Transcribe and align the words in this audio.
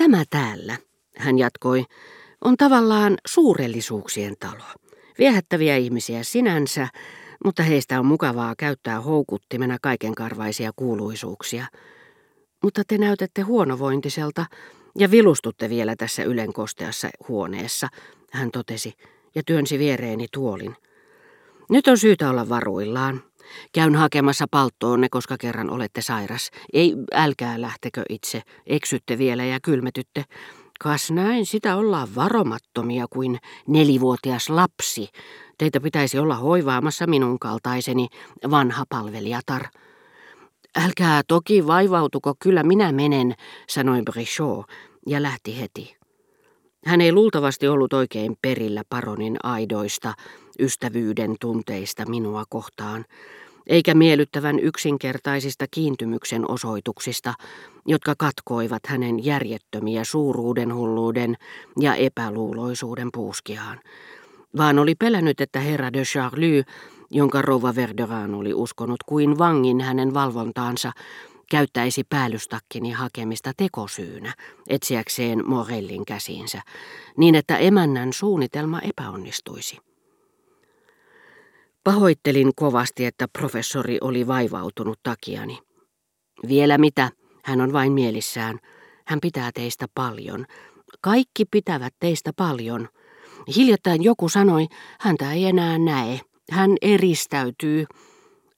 Tämä 0.00 0.24
täällä, 0.30 0.76
hän 1.16 1.38
jatkoi, 1.38 1.84
on 2.44 2.56
tavallaan 2.56 3.18
suurellisuuksien 3.26 4.34
talo. 4.40 4.64
Viehättäviä 5.18 5.76
ihmisiä 5.76 6.22
sinänsä, 6.22 6.88
mutta 7.44 7.62
heistä 7.62 7.98
on 7.98 8.06
mukavaa 8.06 8.54
käyttää 8.58 9.00
houkuttimena 9.00 9.78
kaikenkarvaisia 9.82 10.70
kuuluisuuksia. 10.76 11.66
Mutta 12.62 12.82
te 12.88 12.98
näytätte 12.98 13.42
huonovointiselta 13.42 14.46
ja 14.98 15.10
vilustutte 15.10 15.68
vielä 15.68 15.96
tässä 15.96 16.22
ylenkosteassa 16.22 17.08
huoneessa, 17.28 17.88
hän 18.32 18.50
totesi 18.50 18.92
ja 19.34 19.42
työnsi 19.46 19.78
viereeni 19.78 20.26
tuolin. 20.32 20.76
Nyt 21.70 21.86
on 21.86 21.98
syytä 21.98 22.30
olla 22.30 22.48
varuillaan. 22.48 23.22
Käyn 23.72 23.94
hakemassa 23.94 24.46
palttoonne, 24.50 25.08
koska 25.08 25.36
kerran 25.40 25.70
olette 25.70 26.02
sairas. 26.02 26.50
Ei, 26.72 26.94
älkää 27.14 27.60
lähtekö 27.60 28.02
itse. 28.08 28.42
Eksytte 28.66 29.18
vielä 29.18 29.44
ja 29.44 29.58
kylmetytte. 29.62 30.24
Kas 30.80 31.10
näin, 31.10 31.46
sitä 31.46 31.76
ollaan 31.76 32.14
varomattomia 32.14 33.06
kuin 33.10 33.38
nelivuotias 33.66 34.48
lapsi. 34.48 35.08
Teitä 35.58 35.80
pitäisi 35.80 36.18
olla 36.18 36.34
hoivaamassa 36.34 37.06
minun 37.06 37.38
kaltaiseni 37.38 38.08
vanha 38.50 38.84
palvelijatar. 38.88 39.62
Älkää 40.84 41.22
toki 41.28 41.66
vaivautuko, 41.66 42.34
kyllä 42.38 42.62
minä 42.62 42.92
menen, 42.92 43.34
sanoi 43.68 44.02
Brichot 44.02 44.66
ja 45.06 45.22
lähti 45.22 45.60
heti. 45.60 45.96
Hän 46.86 47.00
ei 47.00 47.12
luultavasti 47.12 47.68
ollut 47.68 47.92
oikein 47.92 48.36
perillä 48.42 48.82
paronin 48.88 49.36
aidoista, 49.42 50.14
ystävyyden 50.60 51.36
tunteista 51.40 52.06
minua 52.06 52.44
kohtaan, 52.48 53.04
eikä 53.66 53.94
miellyttävän 53.94 54.58
yksinkertaisista 54.58 55.66
kiintymyksen 55.70 56.50
osoituksista, 56.50 57.34
jotka 57.86 58.14
katkoivat 58.18 58.82
hänen 58.86 59.24
järjettömiä 59.24 60.04
suuruuden 60.04 60.74
hulluuden 60.74 61.36
ja 61.80 61.94
epäluuloisuuden 61.94 63.08
puuskiaan, 63.12 63.80
vaan 64.56 64.78
oli 64.78 64.94
pelännyt, 64.94 65.40
että 65.40 65.60
herra 65.60 65.92
de 65.92 66.02
Charlie, 66.02 66.64
jonka 67.10 67.42
rouva 67.42 67.74
Verderan 67.74 68.34
oli 68.34 68.54
uskonut 68.54 69.02
kuin 69.06 69.38
vangin 69.38 69.80
hänen 69.80 70.14
valvontaansa, 70.14 70.92
käyttäisi 71.50 72.04
päällystakkini 72.04 72.90
hakemista 72.90 73.52
tekosyynä 73.56 74.34
etsiäkseen 74.68 75.48
Morellin 75.48 76.04
käsiinsä, 76.04 76.62
niin 77.16 77.34
että 77.34 77.56
emännän 77.56 78.12
suunnitelma 78.12 78.80
epäonnistuisi. 78.80 79.89
Pahoittelin 81.84 82.52
kovasti, 82.56 83.04
että 83.04 83.28
professori 83.38 83.98
oli 84.00 84.26
vaivautunut 84.26 84.98
takiani. 85.02 85.58
Vielä 86.48 86.78
mitä, 86.78 87.10
hän 87.44 87.60
on 87.60 87.72
vain 87.72 87.92
mielissään. 87.92 88.58
Hän 89.06 89.18
pitää 89.22 89.50
teistä 89.54 89.86
paljon. 89.94 90.46
Kaikki 91.00 91.44
pitävät 91.50 91.94
teistä 92.00 92.30
paljon. 92.36 92.88
Hiljattain 93.56 94.02
joku 94.02 94.28
sanoi, 94.28 94.66
häntä 95.00 95.32
ei 95.32 95.44
enää 95.44 95.78
näe. 95.78 96.20
Hän 96.50 96.70
eristäytyy. 96.82 97.86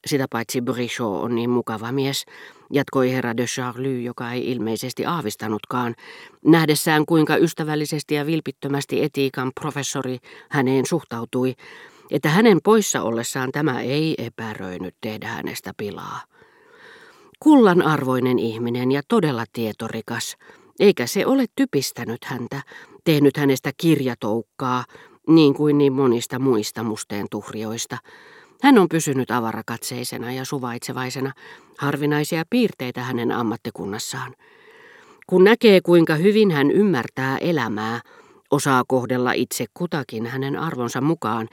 Sitä 0.06 0.26
paitsi 0.30 0.60
Brichot 0.60 1.22
on 1.22 1.34
niin 1.34 1.50
mukava 1.50 1.92
mies, 1.92 2.24
jatkoi 2.72 3.12
herra 3.12 3.36
de 3.36 3.46
Charlie, 3.46 4.02
joka 4.02 4.32
ei 4.32 4.50
ilmeisesti 4.50 5.06
aavistanutkaan, 5.06 5.94
nähdessään 6.44 7.06
kuinka 7.06 7.36
ystävällisesti 7.36 8.14
ja 8.14 8.26
vilpittömästi 8.26 9.02
etiikan 9.02 9.52
professori 9.60 10.18
häneen 10.50 10.86
suhtautui, 10.86 11.54
että 12.10 12.28
hänen 12.28 12.58
poissa 12.64 13.02
ollessaan 13.02 13.52
tämä 13.52 13.80
ei 13.80 14.14
epäröinyt 14.18 14.94
tehdä 15.00 15.28
hänestä 15.28 15.72
pilaa. 15.76 16.20
Kullan 17.40 17.82
arvoinen 17.82 18.38
ihminen 18.38 18.92
ja 18.92 19.02
todella 19.08 19.44
tietorikas, 19.52 20.36
eikä 20.80 21.06
se 21.06 21.26
ole 21.26 21.44
typistänyt 21.56 22.24
häntä, 22.24 22.62
tehnyt 23.04 23.36
hänestä 23.36 23.70
kirjatoukkaa, 23.76 24.84
niin 25.28 25.54
kuin 25.54 25.78
niin 25.78 25.92
monista 25.92 26.38
muista 26.38 26.82
musteen 26.82 27.26
tuhrioista. 27.30 27.98
Hän 28.62 28.78
on 28.78 28.88
pysynyt 28.88 29.30
avarakatseisena 29.30 30.32
ja 30.32 30.44
suvaitsevaisena, 30.44 31.32
harvinaisia 31.78 32.44
piirteitä 32.50 33.02
hänen 33.02 33.32
ammattikunnassaan. 33.32 34.34
Kun 35.26 35.44
näkee, 35.44 35.80
kuinka 35.80 36.14
hyvin 36.14 36.50
hän 36.50 36.70
ymmärtää 36.70 37.38
elämää, 37.38 38.00
osaa 38.52 38.84
kohdella 38.88 39.32
itse 39.32 39.64
kutakin 39.74 40.26
hänen 40.26 40.56
arvonsa 40.56 41.00
mukaan, 41.00 41.48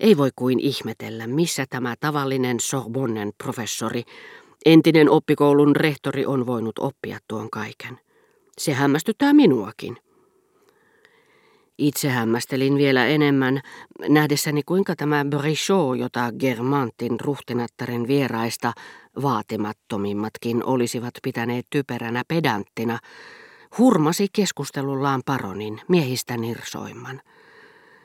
ei 0.00 0.16
voi 0.16 0.30
kuin 0.36 0.60
ihmetellä, 0.60 1.26
missä 1.26 1.64
tämä 1.70 1.94
tavallinen 2.00 2.60
Sorbonnen 2.60 3.30
professori, 3.42 4.02
entinen 4.66 5.10
oppikoulun 5.10 5.76
rehtori 5.76 6.26
on 6.26 6.46
voinut 6.46 6.78
oppia 6.78 7.18
tuon 7.28 7.50
kaiken. 7.50 8.00
Se 8.58 8.72
hämmästyttää 8.72 9.32
minuakin. 9.32 9.96
Itse 11.78 12.08
hämmästelin 12.08 12.76
vielä 12.76 13.06
enemmän, 13.06 13.60
nähdessäni 14.08 14.62
kuinka 14.62 14.96
tämä 14.96 15.24
Brichot, 15.24 15.98
jota 15.98 16.32
Germantin 16.38 17.20
ruhtinattaren 17.20 18.08
vieraista 18.08 18.72
vaatimattomimmatkin 19.22 20.64
olisivat 20.64 21.14
pitäneet 21.22 21.66
typeränä 21.70 22.22
pedanttina, 22.28 22.98
hurmasi 23.78 24.26
keskustelullaan 24.32 25.22
paronin 25.26 25.80
miehistä 25.88 26.36
nirsoimman. 26.36 27.20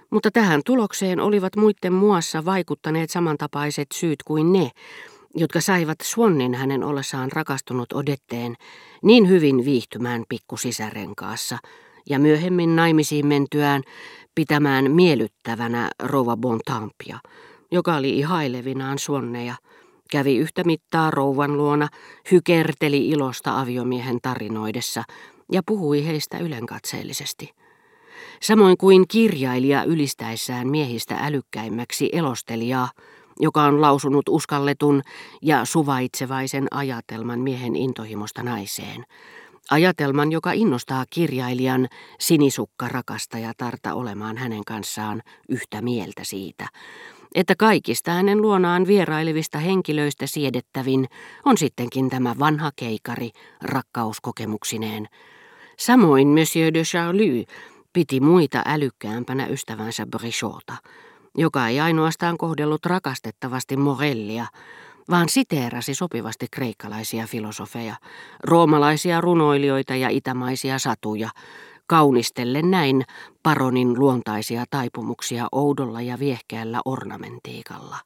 Mutta 0.09 0.31
tähän 0.31 0.61
tulokseen 0.65 1.19
olivat 1.19 1.55
muiden 1.55 1.93
muassa 1.93 2.45
vaikuttaneet 2.45 3.09
samantapaiset 3.09 3.87
syyt 3.93 4.23
kuin 4.23 4.53
ne, 4.53 4.71
jotka 5.35 5.61
saivat 5.61 5.97
Swannin 6.03 6.53
hänen 6.55 6.83
ollessaan 6.83 7.31
rakastunut 7.31 7.93
Odetteen 7.93 8.55
niin 9.03 9.29
hyvin 9.29 9.65
viihtymään 9.65 10.23
pikkusisärenkaassa 10.29 11.57
ja 12.09 12.19
myöhemmin 12.19 12.75
naimisiin 12.75 13.27
mentyään 13.27 13.81
pitämään 14.35 14.91
miellyttävänä 14.91 15.89
rouva 15.99 16.37
Bontampia, 16.37 17.19
joka 17.71 17.95
oli 17.95 18.17
ihailevinaan 18.17 18.99
Swanneja, 18.99 19.55
kävi 20.13 20.37
yhtä 20.37 20.63
mittaa 20.63 21.11
rouvan 21.11 21.57
luona, 21.57 21.87
hykerteli 22.31 23.09
ilosta 23.09 23.59
aviomiehen 23.59 24.19
tarinoidessa 24.21 25.03
ja 25.51 25.61
puhui 25.65 26.05
heistä 26.05 26.37
ylenkatseellisesti. 26.37 27.49
Samoin 28.41 28.77
kuin 28.77 29.07
kirjailija 29.07 29.83
ylistäessään 29.83 30.67
miehistä 30.67 31.15
älykkäimmäksi 31.15 32.09
elostelijaa, 32.11 32.89
joka 33.39 33.63
on 33.63 33.81
lausunut 33.81 34.29
uskalletun 34.29 35.01
ja 35.41 35.65
suvaitsevaisen 35.65 36.67
ajatelman 36.71 37.39
miehen 37.39 37.75
intohimosta 37.75 38.43
naiseen. 38.43 39.03
Ajatelman, 39.71 40.31
joka 40.31 40.51
innostaa 40.51 41.05
kirjailijan 41.09 41.87
sinisukka 42.19 42.87
tarta 43.57 43.93
olemaan 43.93 44.37
hänen 44.37 44.63
kanssaan 44.67 45.21
yhtä 45.49 45.81
mieltä 45.81 46.23
siitä, 46.23 46.67
että 47.35 47.55
kaikista 47.55 48.11
hänen 48.11 48.41
luonaan 48.41 48.87
vierailevista 48.87 49.59
henkilöistä 49.59 50.27
siedettävin 50.27 51.07
on 51.45 51.57
sittenkin 51.57 52.09
tämä 52.09 52.35
vanha 52.39 52.71
keikari 52.75 53.29
rakkauskokemuksineen. 53.61 55.07
Samoin 55.79 56.27
Monsieur 56.27 56.73
de 56.73 56.83
Charlie 56.83 57.45
piti 57.93 58.19
muita 58.19 58.61
älykkäämpänä 58.65 59.47
ystävänsä 59.47 60.05
Brichota, 60.05 60.73
joka 61.37 61.67
ei 61.67 61.79
ainoastaan 61.79 62.37
kohdellut 62.37 62.85
rakastettavasti 62.85 63.77
Morellia, 63.77 64.45
vaan 65.09 65.29
siteerasi 65.29 65.93
sopivasti 65.93 66.47
kreikkalaisia 66.51 67.27
filosofeja, 67.27 67.95
roomalaisia 68.43 69.21
runoilijoita 69.21 69.95
ja 69.95 70.09
itämaisia 70.09 70.79
satuja, 70.79 71.29
kaunistellen 71.87 72.71
näin 72.71 73.03
paronin 73.43 73.99
luontaisia 73.99 74.65
taipumuksia 74.69 75.47
oudolla 75.51 76.01
ja 76.01 76.19
viehkeällä 76.19 76.81
ornamentiikalla. 76.85 77.97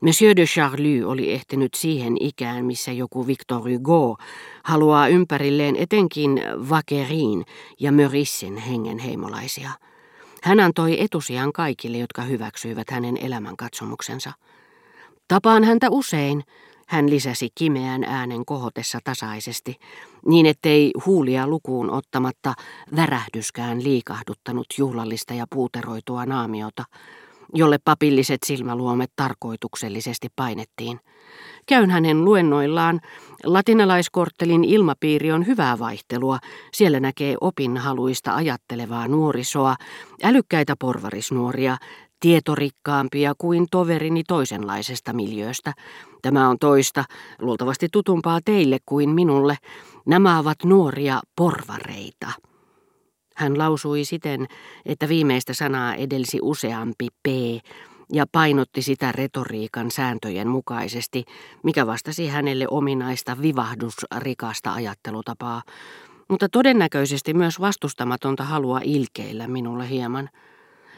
Monsieur 0.00 0.36
de 0.36 0.44
Charlie 0.44 1.04
oli 1.04 1.32
ehtinyt 1.32 1.74
siihen 1.74 2.16
ikään, 2.20 2.64
missä 2.64 2.92
joku 2.92 3.26
Victor 3.26 3.70
Hugo 3.70 4.16
haluaa 4.64 5.08
ympärilleen 5.08 5.76
etenkin 5.76 6.42
Vakerin 6.70 7.44
ja 7.80 7.92
Mörissin 7.92 8.56
hengenheimolaisia. 8.56 9.70
Hän 10.42 10.60
antoi 10.60 11.02
etusijan 11.02 11.52
kaikille, 11.52 11.98
jotka 11.98 12.22
hyväksyivät 12.22 12.90
hänen 12.90 13.16
elämänkatsomuksensa. 13.16 14.32
Tapaan 15.28 15.64
häntä 15.64 15.90
usein, 15.90 16.42
hän 16.86 17.10
lisäsi 17.10 17.48
kimeän 17.54 18.04
äänen 18.04 18.44
kohotessa 18.44 18.98
tasaisesti, 19.04 19.76
niin 20.26 20.46
ettei 20.46 20.90
huulia 21.06 21.46
lukuun 21.46 21.90
ottamatta 21.90 22.54
värähdyskään 22.96 23.84
liikahduttanut 23.84 24.66
juhlallista 24.78 25.34
ja 25.34 25.46
puuteroitua 25.50 26.26
naamiota, 26.26 26.84
jolle 27.54 27.78
papilliset 27.84 28.40
silmäluomet 28.46 29.10
tarkoituksellisesti 29.16 30.28
painettiin. 30.36 31.00
Käyn 31.66 31.90
hänen 31.90 32.24
luennoillaan. 32.24 33.00
Latinalaiskorttelin 33.44 34.64
ilmapiiri 34.64 35.32
on 35.32 35.46
hyvää 35.46 35.78
vaihtelua. 35.78 36.38
Siellä 36.72 37.00
näkee 37.00 37.36
opinhaluista 37.40 38.34
ajattelevaa 38.34 39.08
nuorisoa, 39.08 39.76
älykkäitä 40.22 40.74
porvarisnuoria, 40.78 41.76
tietorikkaampia 42.24 43.34
kuin 43.38 43.66
toverini 43.70 44.22
toisenlaisesta 44.28 45.12
miljööstä. 45.12 45.72
Tämä 46.22 46.48
on 46.48 46.58
toista, 46.58 47.04
luultavasti 47.38 47.88
tutumpaa 47.92 48.40
teille 48.44 48.78
kuin 48.86 49.10
minulle, 49.10 49.56
Nämä 50.06 50.38
ovat 50.38 50.58
nuoria 50.64 51.20
porvareita. 51.36 52.32
Hän 53.36 53.58
lausui 53.58 54.04
siten, 54.04 54.46
että 54.86 55.08
viimeistä 55.08 55.54
sanaa 55.54 55.94
edelsi 55.94 56.38
useampi 56.42 57.08
P 57.22 57.26
ja 58.12 58.26
painotti 58.32 58.82
sitä 58.82 59.12
retoriikan 59.12 59.90
sääntöjen 59.90 60.48
mukaisesti, 60.48 61.24
mikä 61.62 61.86
vastasi 61.86 62.28
hänelle 62.28 62.66
ominaista 62.70 63.36
vivahdusrikasta 63.42 64.72
ajattelutapaa, 64.72 65.62
mutta 66.28 66.48
todennäköisesti 66.48 67.34
myös 67.34 67.60
vastustamatonta 67.60 68.44
halua 68.44 68.80
ilkeillä 68.84 69.48
minulle 69.48 69.88
hieman. 69.88 70.30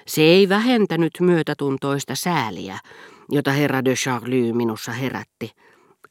Se 0.06 0.22
ei 0.22 0.48
vähentänyt 0.48 1.12
myötätuntoista 1.20 2.14
sääliä, 2.14 2.78
jota 3.30 3.52
herra 3.52 3.84
de 3.84 3.94
Charlie 3.94 4.52
minussa 4.52 4.92
herätti, 4.92 5.50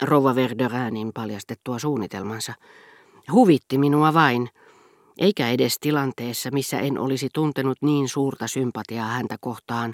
rouva 0.02 0.36
Verderäänin 0.36 1.12
paljastettua 1.14 1.80
suunnitelmansa. 1.80 2.54
Huvitti 3.32 3.78
minua 3.78 4.14
vain, 4.14 4.50
eikä 5.18 5.50
edes 5.50 5.78
tilanteessa, 5.80 6.52
missä 6.52 6.80
en 6.80 7.00
olisi 7.00 7.30
tuntenut 7.34 7.78
niin 7.82 8.10
suurta 8.10 8.48
sympatiaa 8.48 9.08
häntä 9.08 9.38
kohtaan, 9.42 9.94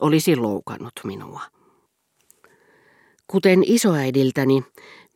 olisi 0.00 0.36
loukannut 0.36 0.92
minua. 1.04 1.40
Kuten 3.26 3.62
isoäidiltäni, 3.66 4.64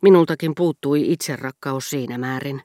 minultakin 0.02 0.52
puuttui 0.55 1.12
itserakkaus 1.12 1.90
siinä 1.90 2.19
määrin, 2.19 2.62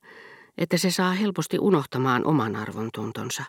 että 0.58 0.78
se 0.78 0.92
saa 0.92 1.12
helposti 1.12 1.60
unohtamaan 1.60 2.26
oman 2.26 2.56
arvontuntonsa. 2.56 3.44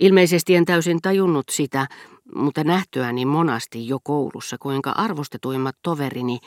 Ilmeisesti 0.00 0.54
en 0.54 0.64
täysin 0.64 1.02
tajunnut 1.02 1.48
sitä, 1.50 1.86
mutta 2.34 2.64
nähtyäni 2.64 3.24
monasti 3.24 3.88
jo 3.88 3.98
koulussa, 4.02 4.56
kuinka 4.58 4.90
arvostetuimmat 4.90 5.76
toverini 5.82 6.38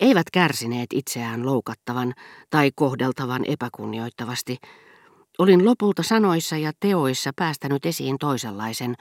eivät 0.00 0.26
kärsineet 0.32 0.86
itseään 0.92 1.46
loukattavan 1.46 2.14
tai 2.50 2.70
kohdeltavan 2.74 3.44
epäkunnioittavasti. 3.44 4.56
Olin 5.38 5.64
lopulta 5.64 6.02
sanoissa 6.02 6.56
ja 6.56 6.72
teoissa 6.80 7.30
päästänyt 7.36 7.86
esiin 7.86 8.18
toisenlaisen, 8.18 8.94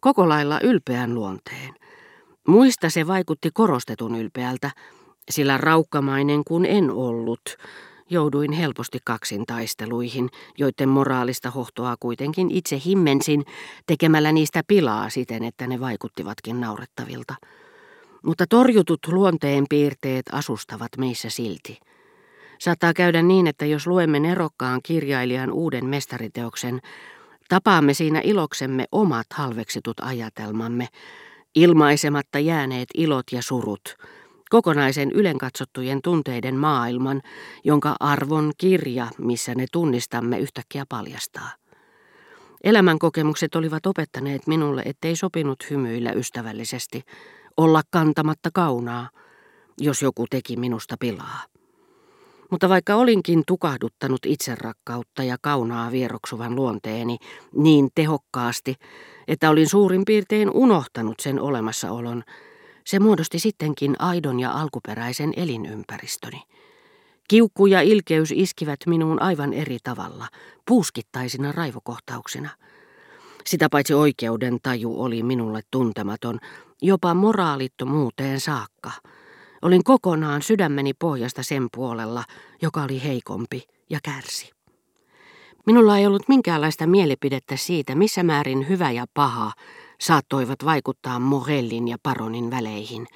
koko 0.00 0.28
lailla 0.28 0.60
ylpeän 0.60 1.14
luonteen. 1.14 1.74
Muista 2.48 2.90
se 2.90 3.06
vaikutti 3.06 3.50
korostetun 3.54 4.14
ylpeältä, 4.14 4.70
sillä 5.30 5.58
raukkamainen 5.58 6.42
kun 6.44 6.66
en 6.66 6.90
ollut, 6.90 7.56
jouduin 8.10 8.52
helposti 8.52 8.98
kaksin 9.04 9.46
taisteluihin, 9.46 10.28
joiden 10.58 10.88
moraalista 10.88 11.50
hohtoa 11.50 11.96
kuitenkin 12.00 12.50
itse 12.50 12.80
himmensin 12.86 13.44
tekemällä 13.86 14.32
niistä 14.32 14.62
pilaa 14.66 15.10
siten, 15.10 15.44
että 15.44 15.66
ne 15.66 15.80
vaikuttivatkin 15.80 16.60
naurettavilta. 16.60 17.34
Mutta 18.22 18.44
torjutut 18.46 19.00
luonteen 19.06 19.64
piirteet 19.70 20.26
asustavat 20.32 20.88
meissä 20.98 21.30
silti. 21.30 21.78
Saattaa 22.58 22.94
käydä 22.94 23.22
niin, 23.22 23.46
että 23.46 23.66
jos 23.66 23.86
luemme 23.86 24.20
nerokkaan 24.20 24.80
kirjailijan 24.82 25.52
uuden 25.52 25.86
mestariteoksen, 25.86 26.80
tapaamme 27.48 27.94
siinä 27.94 28.20
iloksemme 28.24 28.84
omat 28.92 29.26
halveksitut 29.34 30.00
ajatelmamme, 30.00 30.88
ilmaisematta 31.54 32.38
jääneet 32.38 32.88
ilot 32.94 33.26
ja 33.32 33.42
surut, 33.42 33.96
kokonaisen 34.50 35.12
ylenkatsottujen 35.12 36.02
tunteiden 36.02 36.56
maailman, 36.56 37.22
jonka 37.64 37.96
arvon 38.00 38.52
kirja, 38.58 39.06
missä 39.18 39.54
ne 39.54 39.66
tunnistamme, 39.72 40.38
yhtäkkiä 40.38 40.84
paljastaa. 40.88 41.50
Elämänkokemukset 42.64 43.54
olivat 43.54 43.86
opettaneet 43.86 44.46
minulle, 44.46 44.82
ettei 44.84 45.16
sopinut 45.16 45.70
hymyillä 45.70 46.12
ystävällisesti, 46.12 47.02
olla 47.56 47.82
kantamatta 47.90 48.50
kaunaa, 48.54 49.10
jos 49.80 50.02
joku 50.02 50.24
teki 50.30 50.56
minusta 50.56 50.96
pilaa. 51.00 51.42
Mutta 52.50 52.68
vaikka 52.68 52.94
olinkin 52.94 53.42
tukahduttanut 53.46 54.26
itserakkautta 54.26 55.22
ja 55.22 55.36
kaunaa 55.40 55.92
vieroksuvan 55.92 56.56
luonteeni 56.56 57.18
niin 57.54 57.88
tehokkaasti, 57.94 58.74
että 59.28 59.50
olin 59.50 59.68
suurin 59.68 60.04
piirtein 60.04 60.50
unohtanut 60.50 61.20
sen 61.20 61.40
olemassaolon, 61.40 62.22
se 62.86 62.98
muodosti 62.98 63.38
sittenkin 63.38 63.96
aidon 63.98 64.40
ja 64.40 64.50
alkuperäisen 64.50 65.32
elinympäristöni. 65.36 66.42
Kiukku 67.28 67.66
ja 67.66 67.80
ilkeys 67.80 68.32
iskivät 68.34 68.80
minuun 68.86 69.22
aivan 69.22 69.52
eri 69.52 69.78
tavalla, 69.82 70.28
puuskittaisina 70.66 71.52
raivokohtauksina. 71.52 72.50
Sitä 73.46 73.68
paitsi 73.68 73.94
oikeuden 73.94 74.58
taju 74.62 75.02
oli 75.02 75.22
minulle 75.22 75.60
tuntematon, 75.70 76.38
jopa 76.82 77.14
moraalittomuuteen 77.14 78.40
saakka. 78.40 78.90
Olin 79.62 79.84
kokonaan 79.84 80.42
sydämeni 80.42 80.94
pohjasta 80.94 81.42
sen 81.42 81.68
puolella, 81.74 82.24
joka 82.62 82.82
oli 82.82 83.04
heikompi 83.04 83.62
ja 83.90 83.98
kärsi. 84.02 84.50
Minulla 85.66 85.98
ei 85.98 86.06
ollut 86.06 86.28
minkäänlaista 86.28 86.86
mielipidettä 86.86 87.56
siitä, 87.56 87.94
missä 87.94 88.22
määrin 88.22 88.68
hyvä 88.68 88.90
ja 88.90 89.06
paha 89.14 89.52
saattoivat 90.00 90.64
vaikuttaa 90.64 91.18
Morellin 91.18 91.88
ja 91.88 91.96
Paronin 92.02 92.50
väleihin, 92.50 93.06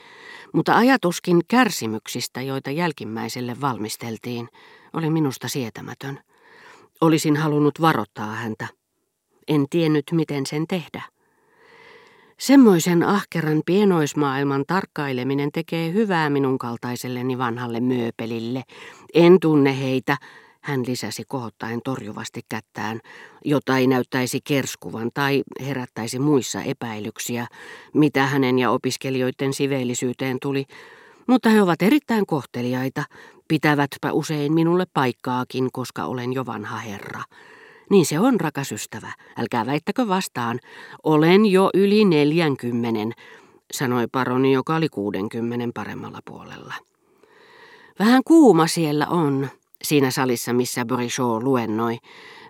mutta 0.54 0.76
ajatuskin 0.76 1.40
kärsimyksistä, 1.48 2.42
joita 2.42 2.70
jälkimmäiselle 2.70 3.56
valmisteltiin, 3.60 4.48
oli 4.92 5.10
minusta 5.10 5.48
sietämätön. 5.48 6.18
Olisin 7.00 7.36
halunnut 7.36 7.80
varoittaa 7.80 8.34
häntä. 8.34 8.68
En 9.48 9.66
tiennyt, 9.70 10.04
miten 10.12 10.46
sen 10.46 10.66
tehdä. 10.68 11.02
Semmoisen 12.40 13.02
ahkeran 13.02 13.62
pienoismaailman 13.66 14.64
tarkkaileminen 14.66 15.52
tekee 15.52 15.92
hyvää 15.92 16.30
minun 16.30 16.58
kaltaiselleni 16.58 17.38
vanhalle 17.38 17.80
myöpelille. 17.80 18.62
En 19.14 19.40
tunne 19.40 19.78
heitä, 19.78 20.16
hän 20.60 20.82
lisäsi 20.86 21.22
kohottaen 21.28 21.80
torjuvasti 21.84 22.40
kättään, 22.48 23.00
jota 23.44 23.78
ei 23.78 23.86
näyttäisi 23.86 24.40
kerskuvan 24.44 25.10
tai 25.14 25.42
herättäisi 25.66 26.18
muissa 26.18 26.62
epäilyksiä, 26.62 27.46
mitä 27.94 28.26
hänen 28.26 28.58
ja 28.58 28.70
opiskelijoiden 28.70 29.52
siveellisyyteen 29.52 30.36
tuli, 30.42 30.64
mutta 31.26 31.48
he 31.48 31.62
ovat 31.62 31.82
erittäin 31.82 32.26
kohteliaita, 32.26 33.04
pitävätpä 33.48 34.12
usein 34.12 34.52
minulle 34.52 34.84
paikkaakin, 34.94 35.68
koska 35.72 36.04
olen 36.04 36.32
jo 36.32 36.46
vanha 36.46 36.78
herra. 36.78 37.22
Niin 37.90 38.06
se 38.06 38.18
on, 38.18 38.40
rakas 38.40 38.72
ystävä, 38.72 39.12
älkää 39.36 39.66
väittäkö 39.66 40.08
vastaan, 40.08 40.60
olen 41.02 41.46
jo 41.46 41.70
yli 41.74 42.04
neljänkymmenen, 42.04 43.12
sanoi 43.72 44.06
paroni, 44.12 44.52
joka 44.52 44.76
oli 44.76 44.88
kuudenkymmenen 44.88 45.72
paremmalla 45.72 46.18
puolella. 46.24 46.74
Vähän 47.98 48.22
kuuma 48.24 48.66
siellä 48.66 49.06
on, 49.06 49.48
siinä 49.82 50.10
salissa, 50.10 50.52
missä 50.52 50.84
Borichot 50.84 51.42
luennoi, 51.42 51.98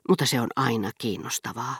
mutta 0.09 0.27
se 0.27 0.41
on 0.41 0.49
aina 0.57 0.91
kiinnostavaa. 0.99 1.77